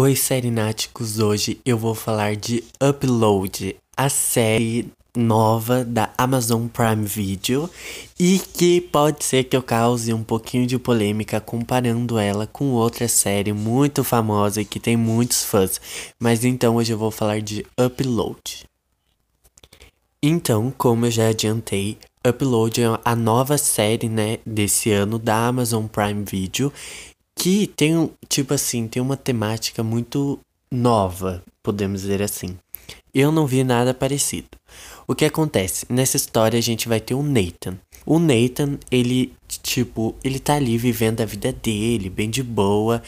[0.00, 1.18] Oi, Serináticos!
[1.18, 7.68] Hoje eu vou falar de Upload, a série nova da Amazon Prime Video
[8.16, 13.08] e que pode ser que eu cause um pouquinho de polêmica comparando ela com outra
[13.08, 15.80] série muito famosa e que tem muitos fãs.
[16.16, 18.66] Mas então hoje eu vou falar de Upload.
[20.22, 25.86] Então, como eu já adiantei, Upload é a nova série, né, desse ano da Amazon
[25.86, 26.72] Prime Video
[27.38, 30.40] que tem, tipo assim, tem uma temática muito
[30.70, 32.58] nova, podemos dizer assim.
[33.14, 34.48] Eu não vi nada parecido.
[35.06, 35.86] O que acontece?
[35.88, 37.78] Nessa história a gente vai ter o Nathan.
[38.04, 39.32] O Nathan, ele,
[39.62, 43.02] tipo, ele tá ali vivendo a vida dele, bem de boa.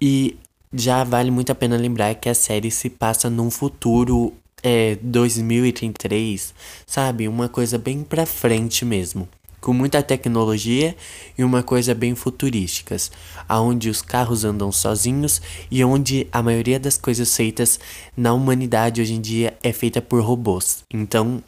[0.00, 0.36] E
[0.72, 6.52] já vale muito a pena lembrar que a série se passa num futuro é, 2033,
[6.84, 7.28] sabe?
[7.28, 9.28] Uma coisa bem pra frente mesmo
[9.60, 10.96] com muita tecnologia
[11.36, 13.10] e uma coisa bem futurísticas,
[13.48, 15.40] aonde os carros andam sozinhos
[15.70, 17.78] e onde a maioria das coisas feitas
[18.16, 20.84] na humanidade hoje em dia é feita por robôs.
[20.92, 21.42] Então,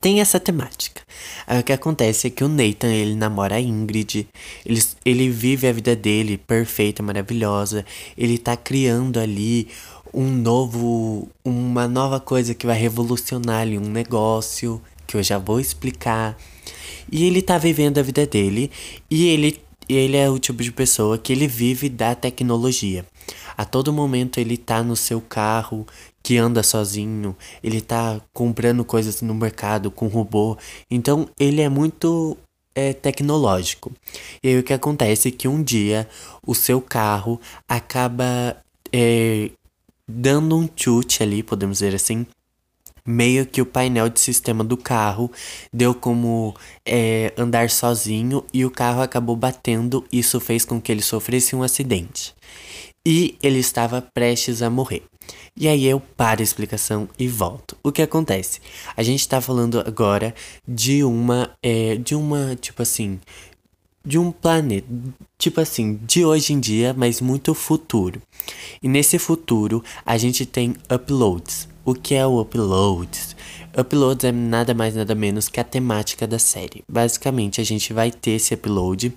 [0.00, 1.02] tem essa temática.
[1.46, 4.28] Aí o que acontece é que o Nathan, ele namora a Ingrid,
[4.64, 7.84] ele, ele vive a vida dele perfeita, maravilhosa,
[8.16, 9.68] ele tá criando ali
[10.12, 15.60] um novo, uma nova coisa que vai revolucionar ali um negócio, que eu já vou
[15.60, 16.36] explicar.
[17.10, 18.70] E ele tá vivendo a vida dele
[19.10, 23.04] e ele, ele é o tipo de pessoa que ele vive da tecnologia.
[23.56, 25.86] A todo momento ele tá no seu carro
[26.22, 30.56] que anda sozinho, ele tá comprando coisas no mercado com robô.
[30.90, 32.36] Então ele é muito
[32.74, 33.92] é, tecnológico.
[34.42, 36.08] E aí o que acontece é que um dia
[36.46, 38.56] o seu carro acaba
[38.92, 39.50] é,
[40.06, 42.26] dando um chute ali, podemos dizer assim,
[43.06, 45.30] meio que o painel de sistema do carro
[45.72, 46.54] deu como
[46.84, 50.04] é, andar sozinho e o carro acabou batendo.
[50.12, 52.34] Isso fez com que ele sofresse um acidente.
[53.06, 55.04] E ele estava prestes a morrer.
[55.56, 57.76] E aí eu paro a explicação e volto.
[57.82, 58.60] O que acontece?
[58.96, 60.34] A gente está falando agora
[60.66, 61.50] de uma.
[61.62, 63.18] É, de uma, tipo assim.
[64.04, 64.86] De um planeta.
[65.38, 68.20] Tipo assim, de hoje em dia, mas muito futuro.
[68.82, 71.68] E nesse futuro a gente tem uploads.
[71.86, 73.36] O que é o Uploads?
[73.78, 76.82] Uploads é nada mais nada menos que a temática da série.
[76.88, 79.16] Basicamente, a gente vai ter esse upload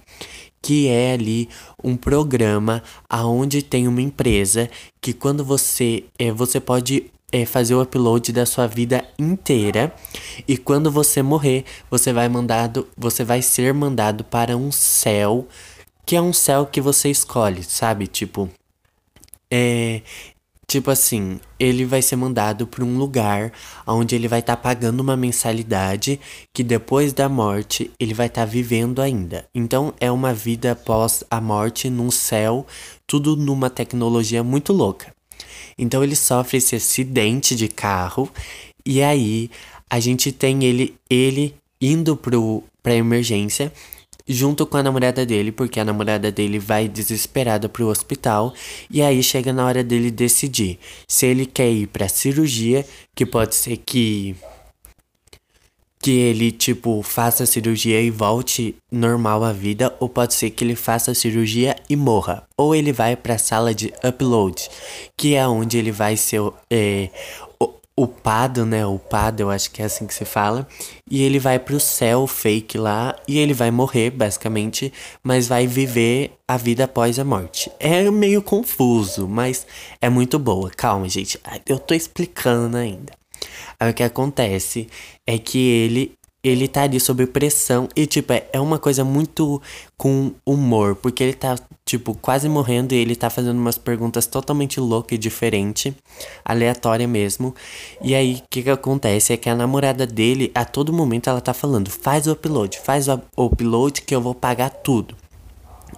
[0.62, 1.50] que é ali
[1.84, 4.70] um programa aonde tem uma empresa
[5.02, 9.92] que quando você é, você pode é, fazer o upload da sua vida inteira
[10.48, 15.48] e quando você morrer você vai mandado você vai ser mandado para um céu
[16.06, 18.50] que é um céu que você escolhe sabe tipo
[19.50, 20.02] é,
[20.70, 23.52] Tipo assim, ele vai ser mandado para um lugar
[23.88, 26.20] onde ele vai estar tá pagando uma mensalidade
[26.54, 29.48] que depois da morte ele vai estar tá vivendo ainda.
[29.54, 32.68] Então é uma vida após a morte num céu,
[33.08, 35.12] tudo numa tecnologia muito louca.
[35.76, 38.30] Então ele sofre esse acidente de carro
[38.86, 39.50] e aí
[39.90, 43.74] a gente tem ele ele indo pro pra emergência
[44.30, 48.54] junto com a namorada dele, porque a namorada dele vai desesperada pro hospital
[48.90, 52.86] e aí chega na hora dele decidir se ele quer ir pra cirurgia,
[53.16, 54.36] que pode ser que
[56.02, 60.64] que ele tipo faça a cirurgia e volte normal à vida, ou pode ser que
[60.64, 64.70] ele faça a cirurgia e morra, ou ele vai para a sala de upload,
[65.18, 66.42] que é onde ele vai ser
[66.72, 67.10] é,
[68.02, 68.86] upado, né?
[68.86, 70.68] Upado, eu acho que é assim que se fala.
[71.10, 74.94] E ele vai pro céu fake lá e ele vai morrer, basicamente,
[75.24, 77.72] mas vai viver a vida após a morte.
[77.80, 79.66] É meio confuso, mas
[80.02, 80.70] é muito boa.
[80.70, 81.40] Calma, gente.
[81.68, 83.14] Eu tô explicando ainda.
[83.80, 84.88] Aí o que acontece
[85.26, 89.62] é que ele ele tá ali sob pressão e, tipo, é, é uma coisa muito
[89.98, 94.80] com humor, porque ele tá, tipo, quase morrendo e ele tá fazendo umas perguntas totalmente
[94.80, 95.94] loucas e diferente,
[96.46, 97.54] aleatória mesmo.
[98.02, 101.42] E aí, o que que acontece é que a namorada dele, a todo momento, ela
[101.42, 105.16] tá falando: faz o upload, faz o upload que eu vou pagar tudo.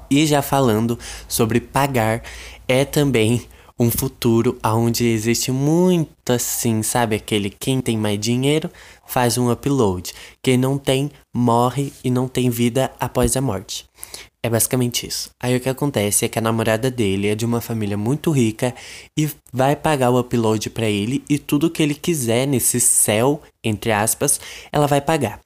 [0.10, 0.98] E já falando
[1.28, 2.24] sobre pagar,
[2.68, 3.46] é também
[3.82, 7.16] um futuro onde existe muito assim, sabe?
[7.16, 8.70] Aquele quem tem mais dinheiro
[9.08, 10.14] faz um upload.
[10.40, 13.90] Quem não tem, morre e não tem vida após a morte.
[14.44, 15.32] É basicamente isso.
[15.40, 18.74] Aí o que acontece é que a namorada dele é de uma família muito rica
[19.18, 23.92] e vai pagar o upload para ele e tudo que ele quiser nesse céu, entre
[23.92, 24.40] aspas,
[24.72, 25.40] ela vai pagar.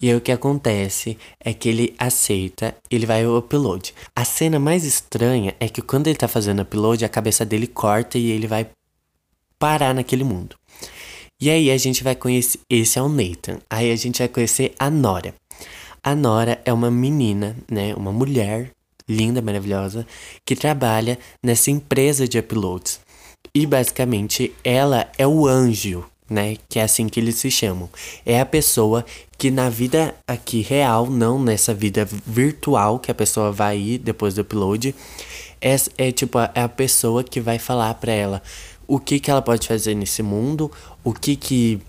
[0.00, 3.94] E aí o que acontece é que ele aceita, ele vai ao upload.
[4.16, 8.16] A cena mais estranha é que quando ele tá fazendo upload, a cabeça dele corta
[8.16, 8.68] e ele vai
[9.58, 10.56] parar naquele mundo.
[11.38, 13.58] E aí a gente vai conhecer, esse é o Nathan.
[13.68, 15.34] Aí a gente vai conhecer a Nora.
[16.02, 18.72] A Nora é uma menina, né, uma mulher
[19.06, 20.06] linda, maravilhosa,
[20.46, 23.00] que trabalha nessa empresa de uploads.
[23.54, 26.56] E basicamente ela é o anjo, né?
[26.68, 27.90] Que é assim que eles se chamam.
[28.24, 29.04] É a pessoa
[29.36, 34.34] que na vida aqui real, não nessa vida virtual que a pessoa vai ir depois
[34.34, 34.94] do upload,
[35.60, 38.42] é, é tipo a, é a pessoa que vai falar para ela
[38.86, 40.70] o que que ela pode fazer nesse mundo,
[41.04, 41.80] o que que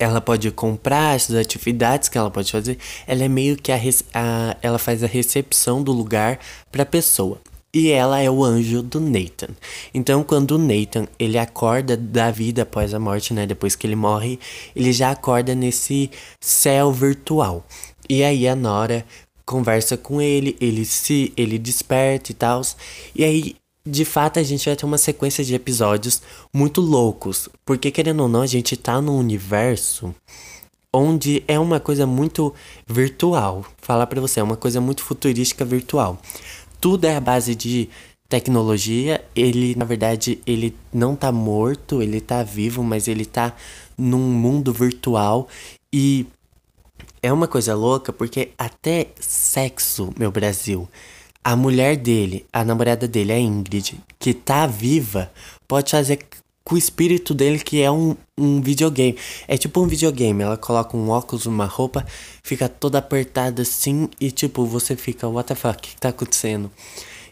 [0.00, 2.76] ela pode comprar essas atividades que ela pode fazer.
[3.06, 3.78] Ela é meio que a,
[4.14, 6.40] a ela faz a recepção do lugar
[6.72, 7.40] para pessoa.
[7.78, 9.50] E ela é o anjo do Nathan.
[9.94, 13.46] Então, quando o Nathan ele acorda da vida após a morte, né?
[13.46, 14.40] Depois que ele morre,
[14.74, 16.10] ele já acorda nesse
[16.40, 17.64] céu virtual.
[18.08, 19.06] E aí a Nora
[19.46, 22.62] conversa com ele, ele se ele desperta e tal.
[23.14, 23.54] E aí,
[23.86, 26.20] de fato, a gente vai ter uma sequência de episódios
[26.52, 30.12] muito loucos, porque querendo ou não, a gente tá num universo
[30.92, 32.52] onde é uma coisa muito
[32.88, 33.64] virtual.
[33.80, 36.20] Falar para você, é uma coisa muito futurística virtual
[36.80, 37.88] tudo é a base de
[38.28, 39.24] tecnologia.
[39.34, 43.54] Ele, na verdade, ele não tá morto, ele tá vivo, mas ele tá
[43.96, 45.48] num mundo virtual
[45.92, 46.26] e
[47.22, 50.88] é uma coisa louca porque até sexo, meu Brasil,
[51.42, 55.32] a mulher dele, a namorada dele, a Ingrid, que tá viva,
[55.66, 56.18] pode fazer
[56.68, 59.16] com o espírito dele que é um, um videogame.
[59.48, 62.06] É tipo um videogame, ela coloca um óculos, uma roupa,
[62.42, 66.70] fica toda apertada assim e tipo, você fica, what the fuck, o que tá acontecendo?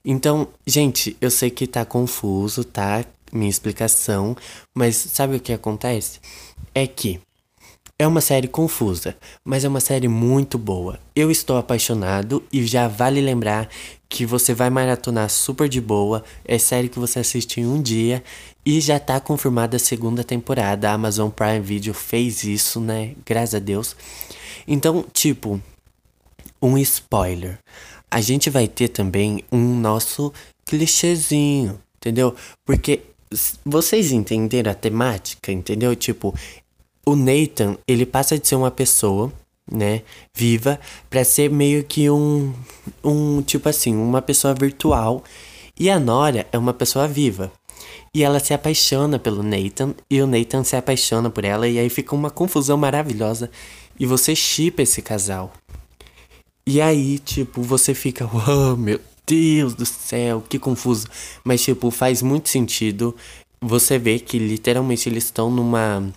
[0.02, 3.04] Então, gente, eu sei que tá confuso, tá?
[3.30, 4.34] Minha explicação,
[4.74, 6.20] mas sabe o que acontece?
[6.74, 7.20] É que
[7.98, 11.00] é uma série confusa, mas é uma série muito boa.
[11.14, 13.68] Eu estou apaixonado e já vale lembrar
[14.08, 16.22] que você vai maratonar super de boa.
[16.44, 18.22] É série que você assiste em um dia
[18.64, 20.90] e já tá confirmada a segunda temporada.
[20.90, 23.14] A Amazon Prime Video fez isso, né?
[23.24, 23.96] Graças a Deus.
[24.68, 25.60] Então, tipo,
[26.60, 27.58] um spoiler.
[28.10, 30.32] A gente vai ter também um nosso
[30.66, 32.34] clichêzinho, entendeu?
[32.64, 33.00] Porque
[33.64, 35.96] vocês entenderam a temática, entendeu?
[35.96, 36.34] Tipo,
[37.06, 39.32] o Nathan, ele passa de ser uma pessoa,
[39.70, 40.02] né,
[40.34, 42.52] viva, para ser meio que um,
[43.02, 45.22] um, tipo assim, uma pessoa virtual.
[45.78, 47.52] E a Nora é uma pessoa viva.
[48.12, 51.88] E ela se apaixona pelo Nathan, e o Nathan se apaixona por ela, e aí
[51.88, 53.50] fica uma confusão maravilhosa.
[53.98, 55.52] E você chipa esse casal.
[56.66, 61.06] E aí, tipo, você fica, oh, meu Deus do céu, que confuso.
[61.44, 63.14] Mas, tipo, faz muito sentido.
[63.60, 66.12] Você vê que literalmente eles estão numa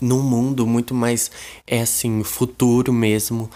[0.00, 1.30] num mundo muito mais,
[1.66, 3.50] é assim, futuro mesmo.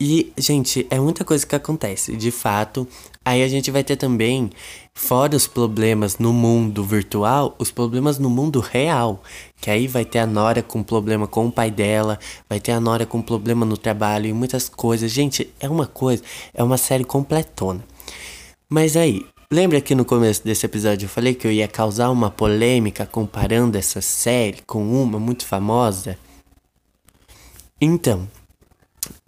[0.00, 2.86] E, gente, é muita coisa que acontece, de fato.
[3.24, 4.50] Aí a gente vai ter também,
[4.94, 9.22] fora os problemas no mundo virtual, os problemas no mundo real.
[9.60, 12.80] Que aí vai ter a Nora com problema com o pai dela, vai ter a
[12.80, 15.10] Nora com problema no trabalho e muitas coisas.
[15.10, 16.22] Gente, é uma coisa,
[16.52, 17.82] é uma série completona.
[18.68, 22.30] Mas aí, Lembra que no começo desse episódio eu falei que eu ia causar uma
[22.30, 26.18] polêmica comparando essa série com uma muito famosa?
[27.80, 28.28] Então,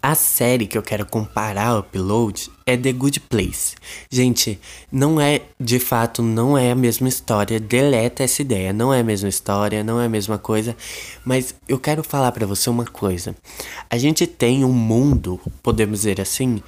[0.01, 3.75] a série que eu quero comparar o Upload é The Good Place.
[4.09, 4.59] Gente,
[4.91, 7.59] não é, de fato, não é a mesma história.
[7.59, 8.73] Deleta essa ideia.
[8.73, 10.75] Não é a mesma história, não é a mesma coisa.
[11.23, 13.35] Mas eu quero falar para você uma coisa.
[13.89, 16.61] A gente tem um mundo, podemos dizer assim,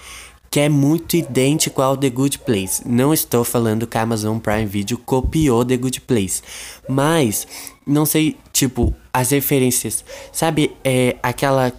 [0.50, 2.82] que é muito idêntico ao The Good Place.
[2.86, 6.42] Não estou falando que a Amazon Prime Video copiou The Good Place,
[6.88, 7.48] mas
[7.86, 11.74] não sei, tipo, as referências, sabe, é aquela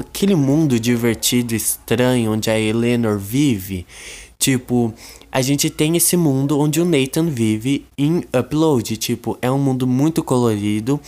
[0.00, 3.86] aquele mundo divertido, estranho onde a Eleanor vive,
[4.38, 4.92] tipo,
[5.30, 9.86] a gente tem esse mundo onde o Nathan vive em Upload, tipo, é um mundo
[9.86, 11.00] muito colorido,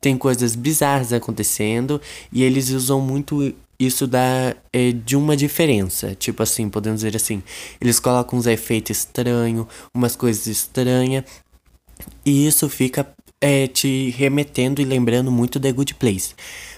[0.00, 1.98] tem coisas bizarras acontecendo
[2.30, 6.14] e eles usam muito isso dá é, de uma diferença.
[6.14, 7.42] Tipo assim, podemos dizer assim.
[7.80, 11.24] Eles colocam uns efeitos estranhos, umas coisas estranhas.
[12.24, 13.10] E isso fica
[13.40, 16.34] é, te remetendo e lembrando muito The Good Place.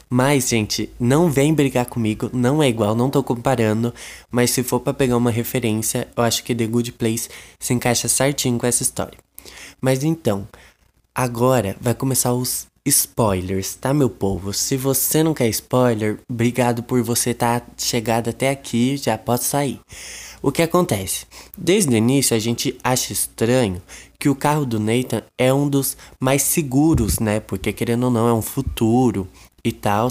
[0.08, 3.92] Mas, gente, não vem brigar comigo, não é igual, não tô comparando.
[4.30, 7.28] Mas se for para pegar uma referência, eu acho que The Good Place
[7.58, 9.18] se encaixa certinho com essa história.
[9.80, 10.46] Mas então,
[11.14, 14.52] agora vai começar os Spoilers, tá, meu povo?
[14.52, 19.78] Se você não quer spoiler, obrigado por você tá chegado até aqui, já pode sair.
[20.42, 21.24] O que acontece?
[21.56, 23.80] Desde o início a gente acha estranho
[24.18, 27.38] que o carro do Nathan é um dos mais seguros, né?
[27.38, 29.28] Porque querendo ou não, é um futuro
[29.62, 30.08] e tal,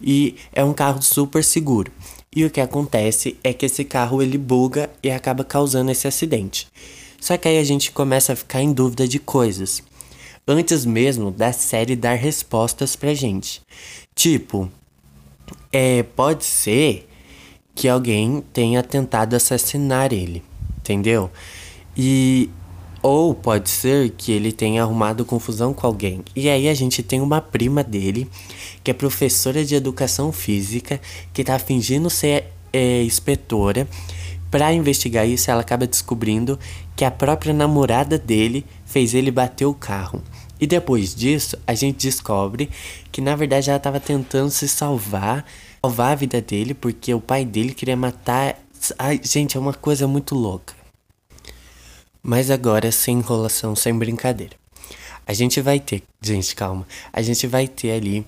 [0.00, 1.90] e é um carro super seguro.
[2.32, 6.68] E o que acontece é que esse carro ele buga e acaba causando esse acidente.
[7.20, 9.82] Só que aí a gente começa a ficar em dúvida de coisas
[10.46, 13.62] antes mesmo da série dar respostas pra gente.
[14.14, 14.70] Tipo,
[15.72, 17.08] é, pode ser
[17.74, 20.42] que alguém tenha tentado assassinar ele.
[20.78, 21.30] entendeu?
[21.96, 22.50] E
[23.02, 26.22] ou pode ser que ele tenha arrumado confusão com alguém.
[26.36, 28.28] E aí a gente tem uma prima dele,
[28.84, 31.00] que é professora de educação física,
[31.32, 33.88] que tá fingindo ser é, inspetora.
[34.52, 36.58] Para investigar isso, ela acaba descobrindo
[36.94, 40.22] que a própria namorada dele fez ele bater o carro.
[40.60, 42.68] E depois disso, a gente descobre
[43.10, 45.46] que na verdade ela estava tentando se salvar,
[45.80, 48.58] salvar a vida dele, porque o pai dele queria matar.
[48.98, 50.74] Ai, gente, é uma coisa muito louca.
[52.22, 54.54] Mas agora, sem enrolação, sem brincadeira.
[55.26, 56.86] A gente vai ter, gente, calma.
[57.10, 58.26] A gente vai ter ali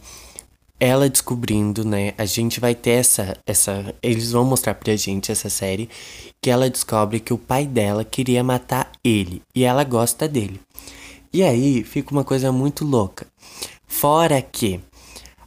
[0.78, 2.14] ela descobrindo, né?
[2.18, 5.88] A gente vai ter essa essa eles vão mostrar pra gente essa série
[6.42, 10.60] que ela descobre que o pai dela queria matar ele e ela gosta dele.
[11.32, 13.26] E aí fica uma coisa muito louca.
[13.86, 14.80] Fora que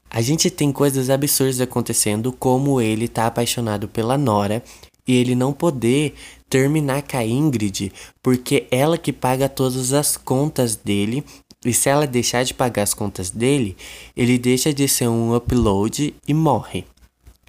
[0.09, 4.63] a gente tem coisas absurdas acontecendo, como ele tá apaixonado pela Nora
[5.07, 6.15] e ele não poder
[6.49, 7.91] terminar com a Ingrid,
[8.21, 11.23] porque ela que paga todas as contas dele.
[11.65, 13.75] E se ela deixar de pagar as contas dele,
[14.15, 16.85] ele deixa de ser um upload e morre.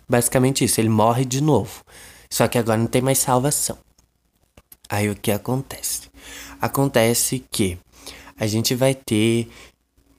[0.08, 1.84] Basicamente isso, ele morre de novo.
[2.30, 3.78] Só que agora não tem mais salvação.
[4.88, 6.08] Aí o que acontece?
[6.60, 7.78] Acontece que
[8.38, 9.48] a gente vai ter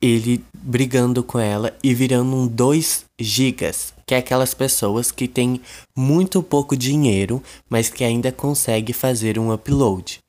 [0.02, 5.60] ele brigando com ela e virando um 2 gigas, que é aquelas pessoas que têm
[5.96, 10.20] muito pouco dinheiro, mas que ainda consegue fazer um upload.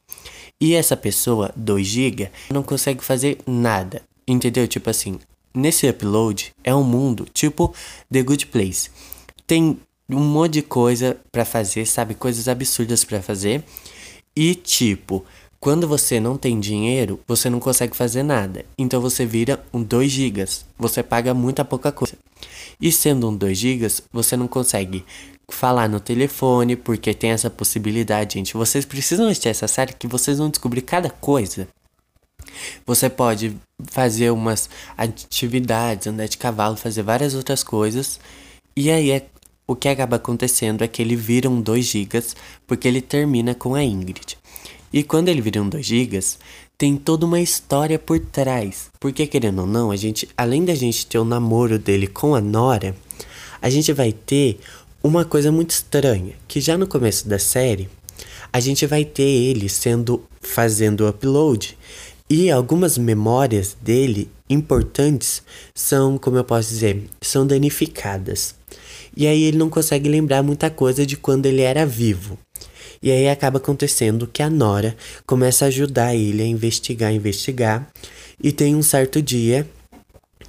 [0.60, 4.02] E essa pessoa, 2 GB, não consegue fazer nada.
[4.28, 4.68] Entendeu?
[4.68, 5.18] Tipo assim,
[5.54, 7.74] nesse upload é um mundo tipo
[8.10, 8.90] The Good Place.
[9.46, 12.14] Tem um monte de coisa para fazer, sabe?
[12.14, 13.64] Coisas absurdas para fazer.
[14.36, 15.24] E tipo,
[15.58, 18.64] quando você não tem dinheiro, você não consegue fazer nada.
[18.78, 20.44] Então você vira um 2 GB.
[20.78, 22.14] Você paga muita pouca coisa.
[22.80, 25.04] E sendo um 2 GB, você não consegue
[25.54, 28.54] falar no telefone, porque tem essa possibilidade, gente.
[28.54, 31.68] Vocês precisam assistir essa série que vocês vão descobrir cada coisa.
[32.86, 38.20] Você pode fazer umas atividades, andar de cavalo, fazer várias outras coisas.
[38.76, 39.26] E aí é,
[39.66, 42.22] o que acaba acontecendo é que ele vira um 2 GB
[42.66, 44.36] porque ele termina com a Ingrid.
[44.92, 46.20] E quando ele vira um 2 GB,
[46.76, 48.90] tem toda uma história por trás.
[48.98, 52.40] Porque querendo ou não, a gente, além da gente ter o namoro dele com a
[52.40, 52.96] Nora,
[53.62, 54.58] a gente vai ter
[55.02, 57.88] uma coisa muito estranha, que já no começo da série,
[58.52, 61.76] a gente vai ter ele sendo fazendo upload
[62.28, 65.42] e algumas memórias dele importantes
[65.74, 68.54] são, como eu posso dizer, são danificadas.
[69.16, 72.38] E aí ele não consegue lembrar muita coisa de quando ele era vivo.
[73.02, 77.90] E aí acaba acontecendo que a Nora começa a ajudar ele a investigar, investigar.
[78.42, 79.66] E tem um certo dia,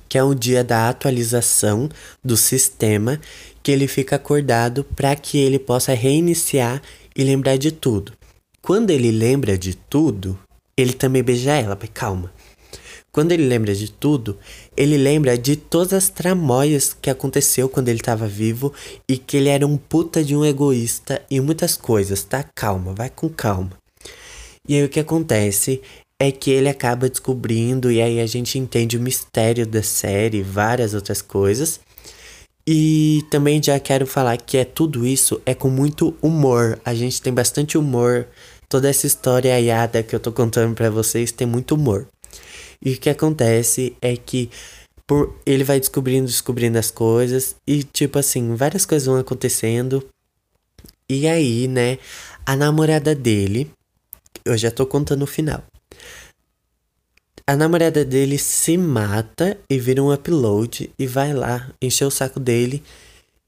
[0.09, 1.89] que é o dia da atualização
[2.23, 3.19] do sistema,
[3.63, 6.81] que ele fica acordado para que ele possa reiniciar
[7.15, 8.13] e lembrar de tudo.
[8.61, 10.37] Quando ele lembra de tudo,
[10.77, 12.31] ele também beija ela, mas calma.
[13.11, 14.37] Quando ele lembra de tudo,
[14.75, 18.73] ele lembra de todas as tramóias que aconteceu quando ele estava vivo
[19.07, 22.41] e que ele era um puta de um egoísta e muitas coisas, tá?
[22.55, 23.71] Calma, vai com calma.
[24.65, 25.81] E aí o que acontece
[26.17, 30.93] é que ele acaba descobrindo e aí a gente entende o mistério da série, várias
[30.93, 31.81] outras coisas.
[32.73, 36.79] E também já quero falar que é tudo isso é com muito humor.
[36.85, 38.25] A gente tem bastante humor.
[38.69, 42.07] Toda essa história aiada que eu tô contando para vocês tem muito humor.
[42.81, 44.49] E o que acontece é que
[45.05, 50.07] por ele vai descobrindo, descobrindo as coisas e tipo assim, várias coisas vão acontecendo.
[51.09, 51.97] E aí, né,
[52.45, 53.69] a namorada dele,
[54.45, 55.61] eu já tô contando o final.
[57.51, 62.39] A namorada dele se mata e vira um upload e vai lá encher o saco
[62.39, 62.81] dele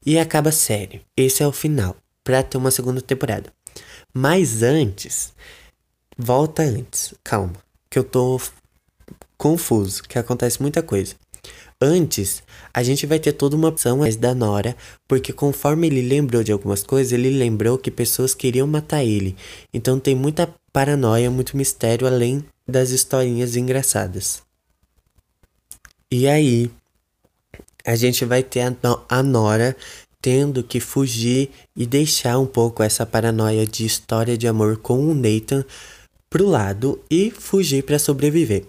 [0.04, 1.00] e acaba a série.
[1.16, 3.50] Esse é o final, pra ter uma segunda temporada.
[4.12, 5.32] Mas antes,
[6.18, 7.54] volta antes, calma,
[7.88, 8.38] que eu tô
[9.38, 11.14] confuso, que acontece muita coisa.
[11.80, 12.42] Antes,
[12.74, 14.76] a gente vai ter toda uma opção da Nora,
[15.08, 19.34] porque conforme ele lembrou de algumas coisas, ele lembrou que pessoas queriam matar ele.
[19.72, 24.42] Então tem muita paranoia, muito mistério além das historinhas engraçadas.
[26.10, 26.70] E aí,
[27.84, 28.74] a gente vai ter a,
[29.08, 29.76] a Nora
[30.22, 35.14] tendo que fugir e deixar um pouco essa paranoia de história de amor com o
[35.14, 35.64] Nathan
[36.30, 38.64] pro lado e fugir para sobreviver.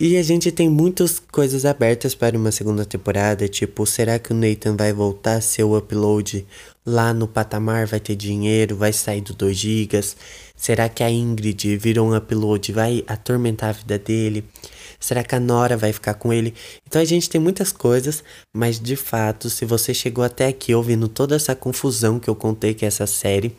[0.00, 4.36] E a gente tem muitas coisas abertas para uma segunda temporada, tipo, será que o
[4.36, 6.44] Nathan vai voltar seu upload
[6.84, 10.00] lá no patamar, vai ter dinheiro, vai sair do 2 GB?
[10.56, 14.44] Será que a Ingrid virou um upload, vai atormentar a vida dele?
[14.98, 16.54] Será que a Nora vai ficar com ele?
[16.86, 18.22] Então a gente tem muitas coisas,
[18.54, 22.74] mas de fato, se você chegou até aqui ouvindo toda essa confusão que eu contei
[22.74, 23.56] que é essa série,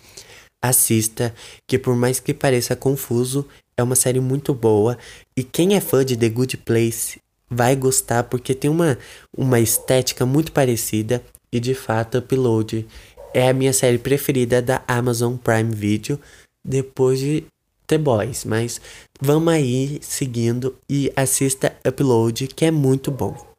[0.61, 1.35] assista,
[1.67, 4.97] que por mais que pareça confuso, é uma série muito boa.
[5.35, 8.97] E quem é fã de The Good Place vai gostar, porque tem uma,
[9.37, 11.21] uma estética muito parecida.
[11.51, 12.87] E de fato, Upload
[13.33, 16.19] é a minha série preferida da Amazon Prime Video,
[16.63, 17.45] depois de
[17.87, 18.45] The Boys.
[18.45, 18.79] Mas
[19.19, 23.52] vamos aí seguindo e assista Upload, que é muito bom.